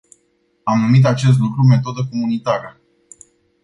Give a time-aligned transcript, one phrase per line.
[0.63, 2.79] Am numit acest lucru metodă comunitară.